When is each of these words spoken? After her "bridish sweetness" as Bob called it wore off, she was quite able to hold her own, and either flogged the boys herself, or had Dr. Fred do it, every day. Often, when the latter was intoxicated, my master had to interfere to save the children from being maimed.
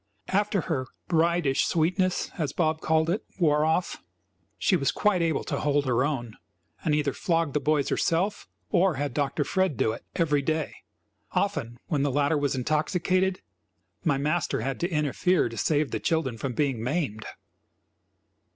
After 0.29 0.61
her 0.61 0.87
"bridish 1.07 1.63
sweetness" 1.63 2.31
as 2.35 2.53
Bob 2.53 2.81
called 2.81 3.07
it 3.07 3.23
wore 3.37 3.63
off, 3.63 4.01
she 4.57 4.75
was 4.75 4.91
quite 4.91 5.21
able 5.21 5.43
to 5.43 5.59
hold 5.59 5.85
her 5.85 6.03
own, 6.03 6.37
and 6.83 6.95
either 6.95 7.13
flogged 7.13 7.53
the 7.53 7.59
boys 7.59 7.89
herself, 7.89 8.47
or 8.71 8.95
had 8.95 9.13
Dr. 9.13 9.43
Fred 9.43 9.77
do 9.77 9.91
it, 9.91 10.03
every 10.15 10.41
day. 10.41 10.73
Often, 11.33 11.77
when 11.85 12.01
the 12.01 12.09
latter 12.09 12.35
was 12.39 12.55
intoxicated, 12.55 13.41
my 14.03 14.17
master 14.17 14.61
had 14.61 14.79
to 14.79 14.89
interfere 14.89 15.47
to 15.49 15.55
save 15.55 15.91
the 15.91 15.99
children 15.99 16.35
from 16.35 16.53
being 16.53 16.81
maimed. 16.83 17.23